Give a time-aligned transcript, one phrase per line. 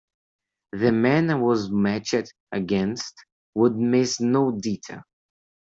[0.71, 3.13] The men I was matched against
[3.53, 5.03] would miss no detail.